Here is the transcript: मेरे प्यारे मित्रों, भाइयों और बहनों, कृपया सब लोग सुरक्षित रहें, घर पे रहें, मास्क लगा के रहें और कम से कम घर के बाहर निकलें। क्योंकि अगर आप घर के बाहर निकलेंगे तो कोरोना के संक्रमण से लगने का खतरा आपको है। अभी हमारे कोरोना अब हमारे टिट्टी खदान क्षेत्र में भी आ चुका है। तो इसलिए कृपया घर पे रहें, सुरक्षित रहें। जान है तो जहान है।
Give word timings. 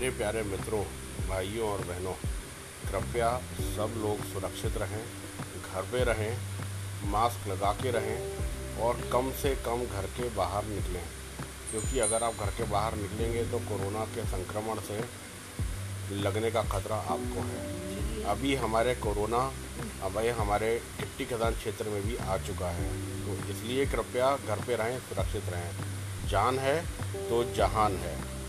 मेरे 0.00 0.12
प्यारे 0.12 0.42
मित्रों, 0.42 0.84
भाइयों 1.28 1.68
और 1.68 1.78
बहनों, 1.78 2.12
कृपया 2.90 3.42
सब 3.60 3.94
लोग 3.96 4.32
सुरक्षित 4.32 4.76
रहें, 4.76 5.02
घर 5.74 5.82
पे 5.82 6.04
रहें, 6.04 6.38
मास्क 7.04 7.48
लगा 7.48 7.72
के 7.72 7.90
रहें 7.90 8.22
और 8.78 9.10
कम 9.12 9.30
से 9.32 9.54
कम 9.56 9.84
घर 9.84 10.06
के 10.06 10.28
बाहर 10.28 10.64
निकलें। 10.64 11.04
क्योंकि 11.70 11.98
अगर 11.98 12.22
आप 12.22 12.34
घर 12.34 12.46
के 12.46 12.64
बाहर 12.64 12.94
निकलेंगे 12.94 13.44
तो 13.44 13.58
कोरोना 13.58 14.04
के 14.04 14.24
संक्रमण 14.24 14.80
से 14.80 15.04
लगने 16.14 16.50
का 16.50 16.62
खतरा 16.62 16.96
आपको 16.96 17.40
है। 17.40 18.22
अभी 18.24 18.54
हमारे 18.54 18.94
कोरोना 18.94 19.52
अब 20.02 20.18
हमारे 20.18 20.82
टिट्टी 20.98 21.24
खदान 21.24 21.54
क्षेत्र 21.54 21.88
में 21.88 22.02
भी 22.02 22.16
आ 22.16 22.38
चुका 22.38 22.70
है। 22.70 22.90
तो 23.26 23.50
इसलिए 23.50 23.86
कृपया 23.86 24.36
घर 24.36 24.56
पे 24.56 24.76
रहें, 24.76 24.98
सुरक्षित 24.98 25.44
रहें। 25.48 25.70
जान 26.28 26.58
है 26.58 26.86
तो 27.30 27.44
जहान 27.54 27.96
है। 27.96 28.39